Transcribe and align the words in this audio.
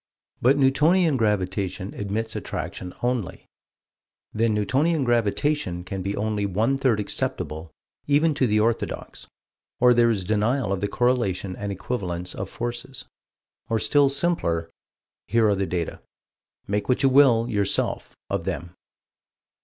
But 0.41 0.57
Newtonian 0.57 1.15
Gravitation 1.15 1.93
admits 1.93 2.35
attraction 2.35 2.91
only: 3.03 3.45
Then 4.33 4.51
Newtonian 4.55 5.03
Gravitation 5.03 5.83
can 5.83 6.01
be 6.01 6.15
only 6.17 6.43
one 6.47 6.75
third 6.79 6.99
acceptable 6.99 7.69
even 8.07 8.33
to 8.33 8.47
the 8.47 8.59
orthodox, 8.59 9.27
or 9.79 9.93
there 9.93 10.09
is 10.09 10.23
denial 10.23 10.73
of 10.73 10.79
the 10.81 10.87
correlation 10.87 11.55
and 11.55 11.71
equivalence 11.71 12.33
of 12.33 12.49
forces. 12.49 13.05
Or 13.69 13.77
still 13.77 14.09
simpler: 14.09 14.71
Here 15.27 15.47
are 15.47 15.53
the 15.53 15.67
data. 15.67 16.01
Make 16.65 16.89
what 16.89 17.03
you 17.03 17.09
will, 17.09 17.47
yourself, 17.47 18.15
of 18.27 18.43
them. 18.45 18.73